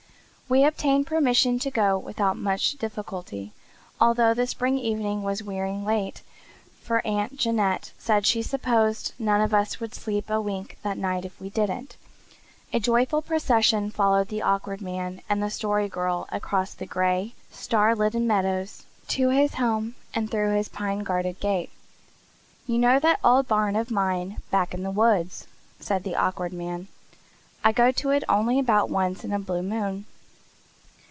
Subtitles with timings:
[0.51, 3.53] We obtained permission to go without much difficulty,
[4.01, 6.23] although the spring evening was wearing late,
[6.81, 11.23] for Aunt Janet said she supposed none of us would sleep a wink that night
[11.23, 11.95] if we didn't.
[12.73, 17.95] A joyful procession followed the Awkward Man and the Story Girl across the gray, star
[17.95, 21.69] litten meadows to his home and through his pine guarded gate.
[22.67, 25.47] "You know that old barn of mine back in the woods?"
[25.79, 26.89] said the Awkward Man.
[27.63, 30.07] "I go to it only about once in a blue moon.